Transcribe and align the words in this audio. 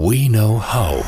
We 0.00 0.28
Know 0.28 0.62
How. 0.62 1.04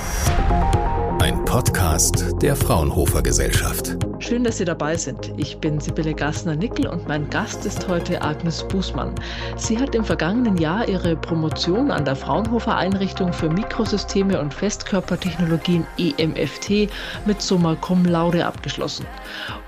Ein 1.22 1.44
Podcast 1.44 2.34
der 2.42 2.56
Fraunhofer 2.56 3.22
Gesellschaft. 3.22 3.96
Schön, 4.18 4.42
dass 4.42 4.58
Sie 4.58 4.64
dabei 4.64 4.96
sind. 4.96 5.32
Ich 5.36 5.58
bin 5.58 5.78
Sibylle 5.78 6.12
Gassner-Nickel 6.12 6.88
und 6.88 7.06
mein 7.06 7.30
Gast 7.30 7.64
ist 7.64 7.86
heute 7.86 8.20
Agnes 8.20 8.66
Bußmann. 8.66 9.14
Sie 9.56 9.78
hat 9.78 9.94
im 9.94 10.04
vergangenen 10.04 10.58
Jahr 10.58 10.88
ihre 10.88 11.14
Promotion 11.14 11.92
an 11.92 12.04
der 12.04 12.16
Fraunhofer 12.16 12.76
Einrichtung 12.76 13.32
für 13.32 13.48
Mikrosysteme 13.48 14.40
und 14.40 14.52
Festkörpertechnologien 14.52 15.86
EMFT 15.96 16.90
mit 17.26 17.40
Summa 17.40 17.76
Cum 17.76 18.04
Laude 18.04 18.44
abgeschlossen 18.44 19.06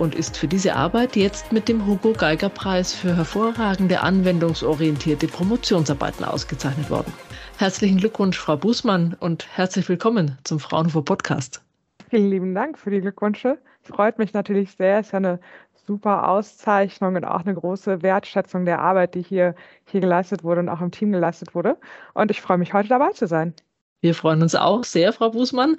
und 0.01 0.17
ist 0.17 0.37
für 0.37 0.49
diese 0.49 0.75
Arbeit 0.75 1.15
jetzt 1.15 1.53
mit 1.53 1.69
dem 1.69 1.87
Hugo 1.87 2.13
Geiger 2.13 2.49
Preis 2.49 2.93
für 2.93 3.17
hervorragende 3.17 4.01
anwendungsorientierte 4.01 5.29
Promotionsarbeiten 5.29 6.25
ausgezeichnet 6.25 6.91
worden. 6.91 7.13
Herzlichen 7.59 7.99
Glückwunsch, 7.99 8.39
Frau 8.39 8.57
Bußmann, 8.57 9.17
und 9.21 9.47
herzlich 9.57 9.89
willkommen 9.89 10.37
zum 10.43 10.59
Fraunhofer 10.59 11.03
Podcast. 11.03 11.63
Vielen 12.11 12.29
lieben 12.29 12.55
Dank 12.55 12.79
für 12.79 12.91
die 12.91 13.01
Glückwünsche. 13.01 13.59
Freut 13.83 14.19
mich 14.19 14.33
natürlich 14.33 14.73
sehr. 14.73 14.99
Es 14.99 15.07
ist 15.07 15.13
ja 15.13 15.19
eine 15.19 15.41
super 15.87 16.29
Auszeichnung 16.29 17.15
und 17.15 17.25
auch 17.25 17.41
eine 17.45 17.55
große 17.55 18.03
Wertschätzung 18.03 18.65
der 18.65 18.81
Arbeit, 18.81 19.15
die 19.15 19.23
hier, 19.23 19.55
hier 19.85 20.01
geleistet 20.01 20.43
wurde 20.43 20.61
und 20.61 20.69
auch 20.69 20.81
im 20.81 20.91
Team 20.91 21.13
geleistet 21.13 21.55
wurde. 21.55 21.79
Und 22.15 22.31
ich 22.31 22.41
freue 22.41 22.59
mich, 22.59 22.73
heute 22.73 22.89
dabei 22.89 23.11
zu 23.11 23.27
sein. 23.27 23.55
Wir 24.03 24.17
freuen 24.17 24.43
uns 24.43 24.57
auch 24.57 24.83
sehr, 24.83 25.13
Frau 25.13 25.31
Bußmann. 25.31 25.77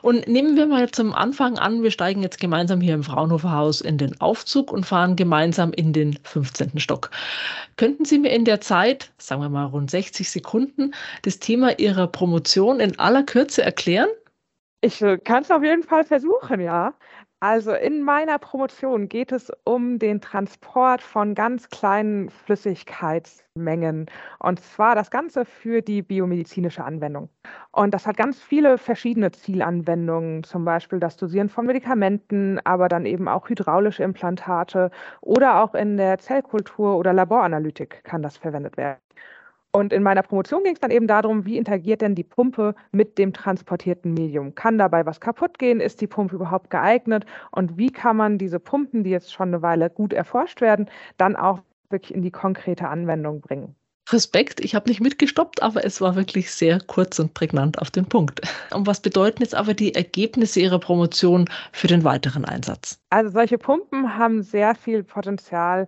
Und 0.00 0.26
nehmen 0.26 0.56
wir 0.56 0.66
mal 0.66 0.90
zum 0.90 1.12
Anfang 1.12 1.58
an, 1.58 1.82
wir 1.82 1.90
steigen 1.90 2.22
jetzt 2.22 2.40
gemeinsam 2.40 2.80
hier 2.80 2.94
im 2.94 3.04
Fraunhofer 3.04 3.52
Haus 3.52 3.82
in 3.82 3.98
den 3.98 4.18
Aufzug 4.18 4.72
und 4.72 4.86
fahren 4.86 5.14
gemeinsam 5.14 5.74
in 5.74 5.92
den 5.92 6.18
15. 6.24 6.78
Stock. 6.78 7.10
Könnten 7.76 8.06
Sie 8.06 8.18
mir 8.18 8.30
in 8.30 8.46
der 8.46 8.62
Zeit, 8.62 9.12
sagen 9.18 9.42
wir 9.42 9.50
mal 9.50 9.66
rund 9.66 9.90
60 9.90 10.30
Sekunden, 10.30 10.92
das 11.20 11.38
Thema 11.38 11.78
Ihrer 11.78 12.06
Promotion 12.06 12.80
in 12.80 12.98
aller 12.98 13.22
Kürze 13.22 13.62
erklären? 13.62 14.08
Ich 14.80 15.02
äh, 15.02 15.18
kann 15.18 15.42
es 15.42 15.50
auf 15.50 15.62
jeden 15.62 15.82
Fall 15.82 16.04
versuchen, 16.04 16.60
ja. 16.60 16.94
Also 17.40 17.72
in 17.74 18.02
meiner 18.02 18.38
Promotion 18.38 19.08
geht 19.10 19.30
es 19.30 19.52
um 19.64 19.98
den 19.98 20.22
Transport 20.22 21.02
von 21.02 21.34
ganz 21.34 21.68
kleinen 21.68 22.30
Flüssigkeitsmengen 22.30 24.06
und 24.38 24.60
zwar 24.60 24.94
das 24.94 25.10
Ganze 25.10 25.44
für 25.44 25.82
die 25.82 26.00
biomedizinische 26.00 26.82
Anwendung. 26.82 27.28
Und 27.72 27.92
das 27.92 28.06
hat 28.06 28.16
ganz 28.16 28.40
viele 28.42 28.78
verschiedene 28.78 29.32
Zielanwendungen, 29.32 30.44
zum 30.44 30.64
Beispiel 30.64 30.98
das 30.98 31.18
Dosieren 31.18 31.50
von 31.50 31.66
Medikamenten, 31.66 32.58
aber 32.64 32.88
dann 32.88 33.04
eben 33.04 33.28
auch 33.28 33.48
hydraulische 33.50 34.02
Implantate 34.02 34.90
oder 35.20 35.62
auch 35.62 35.74
in 35.74 35.98
der 35.98 36.18
Zellkultur 36.18 36.96
oder 36.96 37.12
Laboranalytik 37.12 38.02
kann 38.04 38.22
das 38.22 38.38
verwendet 38.38 38.78
werden. 38.78 38.96
Und 39.76 39.92
in 39.92 40.02
meiner 40.02 40.22
Promotion 40.22 40.64
ging 40.64 40.72
es 40.72 40.80
dann 40.80 40.90
eben 40.90 41.06
darum, 41.06 41.44
wie 41.44 41.58
interagiert 41.58 42.00
denn 42.00 42.14
die 42.14 42.24
Pumpe 42.24 42.74
mit 42.92 43.18
dem 43.18 43.34
transportierten 43.34 44.14
Medium? 44.14 44.54
Kann 44.54 44.78
dabei 44.78 45.04
was 45.04 45.20
kaputt 45.20 45.58
gehen? 45.58 45.80
Ist 45.80 46.00
die 46.00 46.06
Pumpe 46.06 46.36
überhaupt 46.36 46.70
geeignet? 46.70 47.26
Und 47.50 47.76
wie 47.76 47.90
kann 47.90 48.16
man 48.16 48.38
diese 48.38 48.58
Pumpen, 48.58 49.04
die 49.04 49.10
jetzt 49.10 49.34
schon 49.34 49.48
eine 49.48 49.60
Weile 49.60 49.90
gut 49.90 50.14
erforscht 50.14 50.62
werden, 50.62 50.88
dann 51.18 51.36
auch 51.36 51.60
wirklich 51.90 52.14
in 52.14 52.22
die 52.22 52.30
konkrete 52.30 52.88
Anwendung 52.88 53.42
bringen? 53.42 53.76
Respekt, 54.08 54.60
ich 54.60 54.74
habe 54.74 54.88
nicht 54.88 55.02
mitgestoppt, 55.02 55.62
aber 55.62 55.84
es 55.84 56.00
war 56.00 56.16
wirklich 56.16 56.50
sehr 56.50 56.80
kurz 56.86 57.18
und 57.18 57.34
prägnant 57.34 57.78
auf 57.78 57.90
den 57.90 58.06
Punkt. 58.06 58.40
Und 58.72 58.86
was 58.86 59.00
bedeuten 59.00 59.42
jetzt 59.42 59.54
aber 59.54 59.74
die 59.74 59.94
Ergebnisse 59.94 60.60
Ihrer 60.60 60.78
Promotion 60.78 61.50
für 61.72 61.88
den 61.88 62.02
weiteren 62.02 62.46
Einsatz? 62.46 62.98
Also 63.10 63.30
solche 63.30 63.58
Pumpen 63.58 64.16
haben 64.16 64.42
sehr 64.42 64.74
viel 64.74 65.04
Potenzial, 65.04 65.86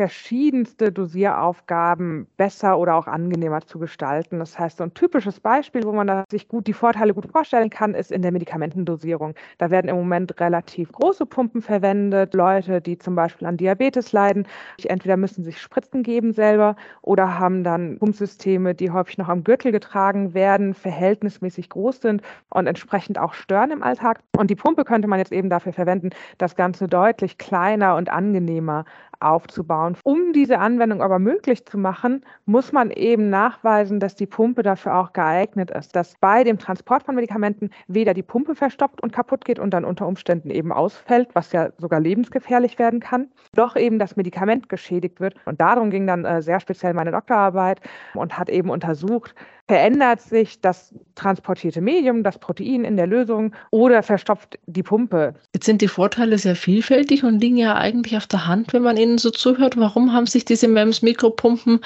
verschiedenste 0.00 0.90
Dosieraufgaben 0.92 2.26
besser 2.38 2.78
oder 2.78 2.94
auch 2.94 3.06
angenehmer 3.06 3.60
zu 3.60 3.78
gestalten. 3.78 4.38
Das 4.38 4.58
heißt, 4.58 4.78
so 4.78 4.84
ein 4.84 4.94
typisches 4.94 5.40
Beispiel, 5.40 5.84
wo 5.84 5.92
man 5.92 6.24
sich 6.30 6.48
gut 6.48 6.66
die 6.68 6.72
Vorteile 6.72 7.12
gut 7.12 7.30
vorstellen 7.30 7.68
kann, 7.68 7.92
ist 7.92 8.10
in 8.10 8.22
der 8.22 8.32
Medikamentendosierung. 8.32 9.34
Da 9.58 9.70
werden 9.70 9.88
im 9.88 9.96
Moment 9.96 10.40
relativ 10.40 10.90
große 10.90 11.26
Pumpen 11.26 11.60
verwendet. 11.60 12.32
Leute, 12.32 12.80
die 12.80 12.96
zum 12.96 13.14
Beispiel 13.14 13.46
an 13.46 13.58
Diabetes 13.58 14.12
leiden, 14.12 14.46
entweder 14.82 15.18
müssen 15.18 15.44
sich 15.44 15.60
Spritzen 15.60 16.02
geben 16.02 16.32
selber 16.32 16.76
oder 17.02 17.38
haben 17.38 17.62
dann 17.62 17.98
Pumpsysteme, 17.98 18.74
die 18.74 18.90
häufig 18.90 19.18
noch 19.18 19.28
am 19.28 19.44
Gürtel 19.44 19.70
getragen 19.70 20.32
werden, 20.32 20.72
verhältnismäßig 20.72 21.68
groß 21.68 22.00
sind 22.00 22.22
und 22.48 22.66
entsprechend 22.66 23.18
auch 23.18 23.34
stören 23.34 23.70
im 23.70 23.82
Alltag. 23.82 24.20
Und 24.34 24.48
die 24.48 24.56
Pumpe 24.56 24.84
könnte 24.84 25.08
man 25.08 25.18
jetzt 25.18 25.32
eben 25.32 25.50
dafür 25.50 25.74
verwenden, 25.74 26.08
das 26.38 26.56
Ganze 26.56 26.88
deutlich 26.88 27.36
kleiner 27.36 27.96
und 27.96 28.08
angenehmer 28.08 28.86
aufzubauen. 29.20 29.96
Um 30.04 30.32
diese 30.32 30.58
Anwendung 30.58 31.02
aber 31.02 31.18
möglich 31.18 31.66
zu 31.66 31.78
machen, 31.78 32.24
muss 32.46 32.72
man 32.72 32.90
eben 32.90 33.30
nachweisen, 33.30 34.00
dass 34.00 34.14
die 34.14 34.26
Pumpe 34.26 34.62
dafür 34.62 34.96
auch 34.96 35.12
geeignet 35.12 35.70
ist, 35.70 35.94
dass 35.94 36.14
bei 36.20 36.44
dem 36.44 36.58
Transport 36.58 37.02
von 37.02 37.14
Medikamenten 37.14 37.70
weder 37.86 38.14
die 38.14 38.22
Pumpe 38.22 38.54
verstopft 38.54 39.02
und 39.02 39.12
kaputt 39.12 39.44
geht 39.44 39.58
und 39.58 39.72
dann 39.72 39.84
unter 39.84 40.06
Umständen 40.06 40.50
eben 40.50 40.72
ausfällt, 40.72 41.28
was 41.34 41.52
ja 41.52 41.70
sogar 41.78 42.00
lebensgefährlich 42.00 42.78
werden 42.78 43.00
kann, 43.00 43.28
doch 43.54 43.76
eben 43.76 43.98
das 43.98 44.16
Medikament 44.16 44.68
geschädigt 44.68 45.20
wird. 45.20 45.34
Und 45.44 45.60
darum 45.60 45.90
ging 45.90 46.06
dann 46.06 46.24
äh, 46.24 46.42
sehr 46.42 46.60
speziell 46.60 46.94
meine 46.94 47.12
Doktorarbeit 47.12 47.80
und 48.14 48.38
hat 48.38 48.48
eben 48.48 48.70
untersucht, 48.70 49.34
verändert 49.70 50.20
sich 50.20 50.60
das 50.60 50.92
transportierte 51.14 51.80
Medium, 51.80 52.24
das 52.24 52.38
Protein 52.38 52.82
in 52.82 52.96
der 52.96 53.06
Lösung 53.06 53.54
oder 53.70 54.02
verstopft 54.02 54.58
die 54.66 54.82
Pumpe. 54.82 55.36
Jetzt 55.54 55.64
sind 55.64 55.80
die 55.80 55.86
Vorteile 55.86 56.38
sehr 56.38 56.56
vielfältig 56.56 57.22
und 57.22 57.38
liegen 57.38 57.56
ja 57.56 57.76
eigentlich 57.76 58.16
auf 58.16 58.26
der 58.26 58.48
Hand, 58.48 58.72
wenn 58.72 58.82
man 58.82 58.96
ihnen 58.96 59.18
so 59.18 59.30
zuhört. 59.30 59.76
Warum 59.76 60.12
haben 60.12 60.26
sich 60.26 60.44
diese 60.44 60.66
MEMS-Mikropumpen 60.66 61.84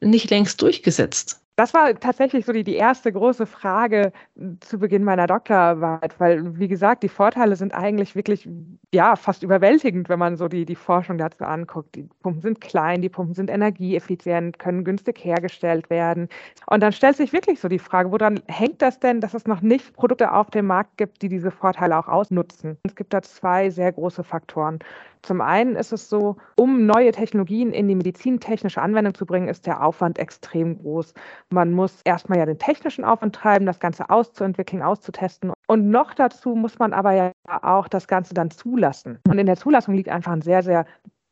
nicht 0.00 0.30
längst 0.30 0.62
durchgesetzt? 0.62 1.42
Das 1.56 1.72
war 1.72 1.98
tatsächlich 1.98 2.44
so 2.44 2.52
die, 2.52 2.64
die 2.64 2.74
erste 2.74 3.10
große 3.10 3.46
Frage 3.46 4.12
zu 4.60 4.78
Beginn 4.78 5.04
meiner 5.04 5.26
Doktorarbeit, 5.26 6.20
weil, 6.20 6.58
wie 6.58 6.68
gesagt, 6.68 7.02
die 7.02 7.08
Vorteile 7.08 7.56
sind 7.56 7.74
eigentlich 7.74 8.14
wirklich, 8.14 8.46
ja, 8.92 9.16
fast 9.16 9.42
überwältigend, 9.42 10.10
wenn 10.10 10.18
man 10.18 10.36
so 10.36 10.48
die, 10.48 10.66
die 10.66 10.74
Forschung 10.74 11.16
dazu 11.16 11.44
anguckt. 11.44 11.94
Die 11.94 12.02
Pumpen 12.22 12.42
sind 12.42 12.60
klein, 12.60 13.00
die 13.00 13.08
Pumpen 13.08 13.34
sind 13.34 13.48
energieeffizient, 13.48 14.58
können 14.58 14.84
günstig 14.84 15.24
hergestellt 15.24 15.88
werden. 15.88 16.28
Und 16.66 16.82
dann 16.82 16.92
stellt 16.92 17.16
sich 17.16 17.32
wirklich 17.32 17.58
so 17.58 17.68
die 17.68 17.78
Frage, 17.78 18.12
woran 18.12 18.42
hängt 18.48 18.82
das 18.82 19.00
denn, 19.00 19.22
dass 19.22 19.32
es 19.32 19.46
noch 19.46 19.62
nicht 19.62 19.94
Produkte 19.94 20.32
auf 20.32 20.50
dem 20.50 20.66
Markt 20.66 20.98
gibt, 20.98 21.22
die 21.22 21.30
diese 21.30 21.50
Vorteile 21.50 21.98
auch 21.98 22.08
ausnutzen? 22.08 22.76
Es 22.82 22.94
gibt 22.94 23.14
da 23.14 23.22
zwei 23.22 23.70
sehr 23.70 23.92
große 23.92 24.24
Faktoren. 24.24 24.78
Zum 25.26 25.40
einen 25.40 25.74
ist 25.74 25.92
es 25.92 26.08
so, 26.08 26.36
um 26.54 26.86
neue 26.86 27.10
Technologien 27.10 27.72
in 27.72 27.88
die 27.88 27.96
medizintechnische 27.96 28.80
Anwendung 28.80 29.12
zu 29.12 29.26
bringen, 29.26 29.48
ist 29.48 29.66
der 29.66 29.82
Aufwand 29.82 30.20
extrem 30.20 30.78
groß. 30.78 31.14
Man 31.52 31.72
muss 31.72 32.00
erstmal 32.04 32.38
ja 32.38 32.46
den 32.46 32.58
technischen 32.58 33.04
Aufwand 33.04 33.34
treiben, 33.34 33.66
das 33.66 33.78
Ganze 33.78 34.10
auszuentwickeln, 34.10 34.82
auszutesten. 34.82 35.52
Und 35.68 35.90
noch 35.90 36.12
dazu 36.14 36.56
muss 36.56 36.78
man 36.78 36.92
aber 36.92 37.12
ja 37.12 37.32
auch 37.62 37.86
das 37.86 38.08
Ganze 38.08 38.34
dann 38.34 38.50
zulassen. 38.50 39.20
Und 39.28 39.38
in 39.38 39.46
der 39.46 39.56
Zulassung 39.56 39.94
liegt 39.94 40.08
einfach 40.08 40.32
ein 40.32 40.42
sehr, 40.42 40.62
sehr 40.62 40.86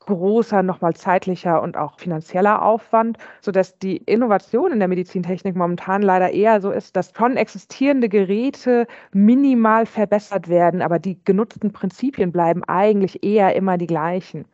großer, 0.06 0.62
nochmal 0.62 0.94
zeitlicher 0.94 1.62
und 1.62 1.76
auch 1.76 1.98
finanzieller 1.98 2.62
Aufwand, 2.62 3.18
sodass 3.40 3.78
die 3.78 3.96
Innovation 3.96 4.72
in 4.72 4.78
der 4.78 4.88
Medizintechnik 4.88 5.56
momentan 5.56 6.02
leider 6.02 6.30
eher 6.30 6.60
so 6.60 6.70
ist, 6.70 6.94
dass 6.96 7.12
schon 7.16 7.36
existierende 7.36 8.08
Geräte 8.08 8.86
minimal 9.12 9.86
verbessert 9.86 10.48
werden, 10.48 10.82
aber 10.82 10.98
die 10.98 11.22
genutzten 11.24 11.72
Prinzipien 11.72 12.32
bleiben 12.32 12.62
eigentlich 12.64 13.24
eher 13.24 13.56
immer 13.56 13.78
die 13.78 13.86
gleichen. 13.86 14.44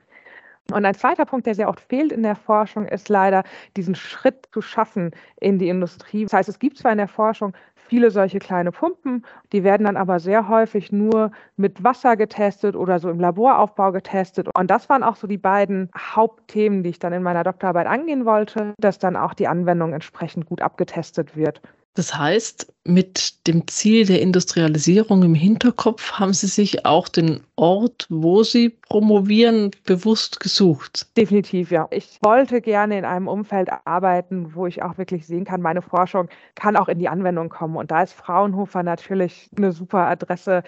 Und 0.73 0.85
ein 0.85 0.95
zweiter 0.95 1.25
Punkt, 1.25 1.47
der 1.47 1.55
sehr 1.55 1.69
oft 1.69 1.81
fehlt 1.81 2.13
in 2.13 2.23
der 2.23 2.37
Forschung, 2.37 2.87
ist 2.87 3.09
leider 3.09 3.43
diesen 3.77 3.95
Schritt 3.95 4.49
zu 4.53 4.63
schaffen 4.63 5.11
in 5.41 5.59
die 5.59 5.69
Industrie. 5.69 6.25
Das 6.25 6.33
heißt, 6.33 6.49
es 6.49 6.59
gibt 6.59 6.79
zwar 6.79 6.93
in 6.93 6.99
der 6.99 7.09
Forschung 7.09 7.55
viele 7.91 8.13
solche 8.13 8.39
kleine 8.39 8.71
Pumpen, 8.71 9.27
die 9.53 9.65
werden 9.65 9.85
dann 9.85 9.97
aber 9.97 10.21
sehr 10.21 10.49
häufig 10.49 10.93
nur 10.93 11.33
mit 11.57 11.83
Wasser 11.83 12.17
getestet 12.17 12.77
oder 12.77 13.01
so 13.01 13.11
im 13.11 13.19
Laboraufbau 13.19 13.91
getestet. 13.91 14.49
Und 14.57 14.71
das 14.71 14.89
waren 14.89 15.03
auch 15.03 15.17
so 15.17 15.27
die 15.27 15.39
beiden 15.39 15.91
Hauptthemen, 15.99 16.85
die 16.85 16.91
ich 16.91 17.01
dann 17.01 17.13
in 17.13 17.25
meiner 17.25 17.43
Doktorarbeit 17.43 17.89
angehen 17.89 18.25
wollte, 18.25 18.75
dass 18.79 19.01
dann 19.01 19.17
auch 19.17 19.35
die 19.35 19.49
Anwendung 19.49 19.93
entsprechend 19.93 20.47
gut 20.47 20.63
abgetestet 20.63 21.35
wird. 21.37 21.61
Das 21.95 22.17
heißt, 22.17 22.73
mit 22.85 23.47
dem 23.49 23.67
Ziel 23.67 24.07
der 24.07 24.23
Industrialisierung 24.23 25.25
im 25.25 25.35
Hinterkopf 25.35 26.13
haben 26.13 26.33
Sie 26.33 26.47
sich 26.47 26.87
auch 26.87 27.09
den 27.09 27.41
Ort, 27.57 28.07
wo 28.09 28.45
Sie 28.45 28.69
promovieren, 28.71 29.73
bewusst 29.85 30.39
gesucht. 30.39 31.17
Definitiv, 31.17 31.73
ja. 31.73 31.89
Ich 31.91 32.19
wollte 32.23 32.61
gerne 32.61 32.97
in 32.97 33.05
einem 33.05 33.27
Umfeld 33.27 33.71
arbeiten, 33.85 34.55
wo 34.55 34.67
ich 34.67 34.83
auch 34.83 34.99
wirklich 34.99 35.27
sehen 35.27 35.45
kann, 35.45 35.63
meine 35.63 35.83
Forschung 35.83 36.29
kann 36.55 36.77
auch 36.77 36.89
in 36.89 37.01
die 37.01 37.09
Anwendung 37.09 37.49
kommen. 37.49 37.77
Und 37.77 37.91
da 37.91 38.03
ist 38.03 38.13
Fraunhofer 38.13 38.85
natürlich 38.85 39.51
eine 39.57 39.73
super 39.73 40.07
Adresse. 40.07 40.63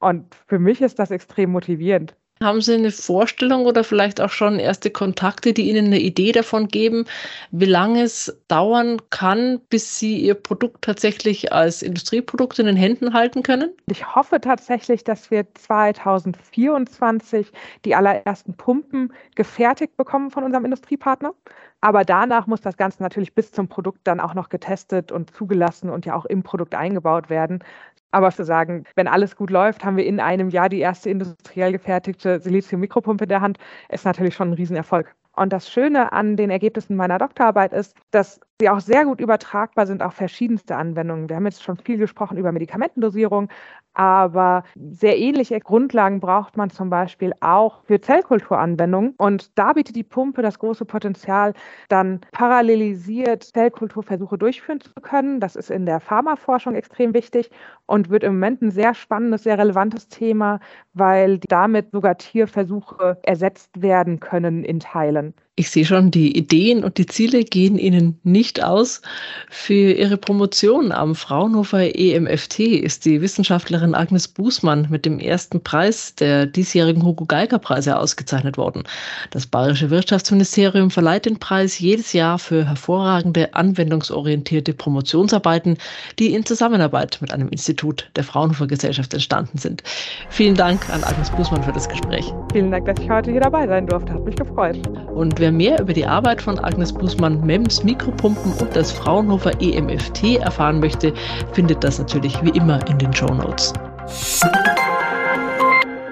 Und 0.00 0.34
für 0.48 0.58
mich 0.58 0.80
ist 0.80 0.98
das 0.98 1.10
extrem 1.12 1.50
motivierend. 1.52 2.16
Haben 2.42 2.60
Sie 2.60 2.74
eine 2.74 2.90
Vorstellung 2.90 3.64
oder 3.64 3.82
vielleicht 3.82 4.20
auch 4.20 4.28
schon 4.28 4.58
erste 4.58 4.90
Kontakte, 4.90 5.54
die 5.54 5.70
Ihnen 5.70 5.86
eine 5.86 6.00
Idee 6.00 6.32
davon 6.32 6.68
geben, 6.68 7.06
wie 7.50 7.64
lange 7.64 8.02
es 8.02 8.38
dauern 8.48 9.00
kann, 9.08 9.58
bis 9.70 9.98
Sie 9.98 10.18
Ihr 10.18 10.34
Produkt 10.34 10.84
tatsächlich 10.84 11.54
als 11.54 11.80
Industrieprodukt 11.80 12.58
in 12.58 12.66
den 12.66 12.76
Händen 12.76 13.14
halten 13.14 13.42
können? 13.42 13.70
Ich 13.90 14.14
hoffe 14.14 14.38
tatsächlich, 14.38 15.02
dass 15.02 15.30
wir 15.30 15.46
2024 15.54 17.50
die 17.86 17.94
allerersten 17.94 18.54
Pumpen 18.54 19.14
gefertigt 19.34 19.96
bekommen 19.96 20.30
von 20.30 20.44
unserem 20.44 20.66
Industriepartner. 20.66 21.32
Aber 21.80 22.04
danach 22.04 22.46
muss 22.46 22.60
das 22.60 22.76
Ganze 22.76 23.02
natürlich 23.02 23.34
bis 23.34 23.52
zum 23.52 23.68
Produkt 23.68 24.00
dann 24.04 24.20
auch 24.20 24.34
noch 24.34 24.50
getestet 24.50 25.10
und 25.10 25.30
zugelassen 25.34 25.88
und 25.88 26.04
ja 26.04 26.14
auch 26.14 26.26
im 26.26 26.42
Produkt 26.42 26.74
eingebaut 26.74 27.30
werden. 27.30 27.62
Aber 28.10 28.30
zu 28.30 28.44
sagen, 28.44 28.84
wenn 28.94 29.08
alles 29.08 29.36
gut 29.36 29.50
läuft, 29.50 29.84
haben 29.84 29.96
wir 29.96 30.06
in 30.06 30.20
einem 30.20 30.48
Jahr 30.48 30.68
die 30.68 30.80
erste 30.80 31.10
industriell 31.10 31.72
gefertigte 31.72 32.40
Silizium-Mikropumpe 32.40 33.24
in 33.24 33.28
der 33.28 33.40
Hand, 33.40 33.58
ist 33.88 34.04
natürlich 34.04 34.34
schon 34.34 34.50
ein 34.50 34.54
Riesenerfolg. 34.54 35.14
Und 35.34 35.52
das 35.52 35.70
Schöne 35.70 36.12
an 36.12 36.36
den 36.36 36.50
Ergebnissen 36.50 36.96
meiner 36.96 37.18
Doktorarbeit 37.18 37.72
ist, 37.72 37.94
dass 38.10 38.40
sie 38.60 38.70
auch 38.70 38.80
sehr 38.80 39.04
gut 39.04 39.20
übertragbar 39.20 39.86
sind 39.86 40.02
auf 40.02 40.14
verschiedenste 40.14 40.76
Anwendungen. 40.76 41.28
Wir 41.28 41.36
haben 41.36 41.44
jetzt 41.44 41.62
schon 41.62 41.76
viel 41.76 41.98
gesprochen 41.98 42.38
über 42.38 42.52
Medikamentendosierung, 42.52 43.48
aber 43.92 44.64
sehr 44.74 45.18
ähnliche 45.18 45.60
Grundlagen 45.60 46.20
braucht 46.20 46.56
man 46.56 46.70
zum 46.70 46.88
Beispiel 46.88 47.32
auch 47.40 47.82
für 47.84 48.00
Zellkulturanwendungen. 48.00 49.14
Und 49.18 49.58
da 49.58 49.74
bietet 49.74 49.96
die 49.96 50.02
Pumpe 50.02 50.40
das 50.40 50.58
große 50.58 50.86
Potenzial, 50.86 51.52
dann 51.88 52.20
parallelisiert 52.32 53.42
Zellkulturversuche 53.42 54.38
durchführen 54.38 54.80
zu 54.80 54.90
können. 55.02 55.40
Das 55.40 55.54
ist 55.54 55.70
in 55.70 55.84
der 55.84 56.00
Pharmaforschung 56.00 56.74
extrem 56.74 57.12
wichtig 57.12 57.50
und 57.84 58.08
wird 58.08 58.24
im 58.24 58.34
Moment 58.34 58.62
ein 58.62 58.70
sehr 58.70 58.94
spannendes, 58.94 59.42
sehr 59.42 59.58
relevantes 59.58 60.08
Thema, 60.08 60.60
weil 60.94 61.38
damit 61.40 61.90
sogar 61.92 62.16
Tierversuche 62.16 63.18
ersetzt 63.22 63.82
werden 63.82 64.18
können 64.20 64.64
in 64.64 64.80
Teilen. 64.80 65.34
Ich 65.58 65.70
sehe 65.70 65.86
schon, 65.86 66.10
die 66.10 66.36
Ideen 66.36 66.84
und 66.84 66.98
die 66.98 67.06
Ziele 67.06 67.42
gehen 67.42 67.78
Ihnen 67.78 68.20
nicht 68.24 68.62
aus. 68.62 69.00
Für 69.48 69.92
Ihre 69.92 70.18
Promotion 70.18 70.92
am 70.92 71.14
Fraunhofer 71.14 71.96
EMFT 71.98 72.58
ist 72.58 73.06
die 73.06 73.22
Wissenschaftlerin 73.22 73.94
Agnes 73.94 74.28
Bußmann 74.28 74.88
mit 74.90 75.06
dem 75.06 75.18
ersten 75.18 75.62
Preis 75.62 76.14
der 76.14 76.44
diesjährigen 76.44 77.02
Hugo 77.02 77.24
Geiger 77.24 77.58
Preise 77.58 77.98
ausgezeichnet 77.98 78.58
worden. 78.58 78.82
Das 79.30 79.46
Bayerische 79.46 79.88
Wirtschaftsministerium 79.88 80.90
verleiht 80.90 81.24
den 81.24 81.38
Preis 81.38 81.78
jedes 81.78 82.12
Jahr 82.12 82.38
für 82.38 82.68
hervorragende 82.68 83.54
anwendungsorientierte 83.54 84.74
Promotionsarbeiten, 84.74 85.78
die 86.18 86.34
in 86.34 86.44
Zusammenarbeit 86.44 87.16
mit 87.22 87.32
einem 87.32 87.48
Institut 87.48 88.10
der 88.14 88.24
Fraunhofer 88.24 88.66
Gesellschaft 88.66 89.14
entstanden 89.14 89.56
sind. 89.56 89.82
Vielen 90.28 90.54
Dank 90.54 90.90
an 90.90 91.02
Agnes 91.02 91.30
Bußmann 91.30 91.62
für 91.62 91.72
das 91.72 91.88
Gespräch. 91.88 92.30
Vielen 92.52 92.70
Dank, 92.70 92.84
dass 92.84 92.98
ich 93.02 93.08
heute 93.08 93.30
hier 93.30 93.40
dabei 93.40 93.66
sein 93.66 93.86
durfte. 93.86 94.12
Hat 94.12 94.24
mich 94.26 94.36
gefreut. 94.36 94.76
Und 95.14 95.45
Wer 95.46 95.52
mehr 95.52 95.80
über 95.80 95.92
die 95.92 96.04
Arbeit 96.04 96.42
von 96.42 96.58
Agnes 96.58 96.92
Bußmann, 96.92 97.46
MEMS, 97.46 97.84
Mikropumpen 97.84 98.52
und 98.54 98.74
das 98.74 98.90
Fraunhofer 98.90 99.52
EMFT 99.60 100.40
erfahren 100.40 100.80
möchte, 100.80 101.14
findet 101.52 101.84
das 101.84 102.00
natürlich 102.00 102.36
wie 102.42 102.50
immer 102.50 102.84
in 102.88 102.98
den 102.98 103.12
Show 103.12 103.32
Notes. 103.32 103.72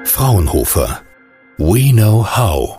Fraunhofer. 0.05 1.01
We 1.59 1.91
know 1.91 2.25
how. 2.25 2.71